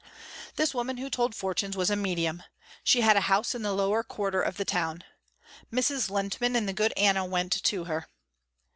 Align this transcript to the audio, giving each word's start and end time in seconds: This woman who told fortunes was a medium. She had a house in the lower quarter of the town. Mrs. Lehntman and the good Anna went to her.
This 0.55 0.73
woman 0.73 0.97
who 0.97 1.11
told 1.11 1.35
fortunes 1.35 1.77
was 1.77 1.91
a 1.91 1.95
medium. 1.95 2.41
She 2.83 3.01
had 3.01 3.15
a 3.15 3.21
house 3.29 3.53
in 3.53 3.61
the 3.61 3.71
lower 3.71 4.01
quarter 4.01 4.41
of 4.41 4.57
the 4.57 4.65
town. 4.65 5.03
Mrs. 5.71 6.09
Lehntman 6.09 6.55
and 6.57 6.67
the 6.67 6.73
good 6.73 6.91
Anna 6.97 7.23
went 7.23 7.61
to 7.63 7.83
her. 7.83 8.07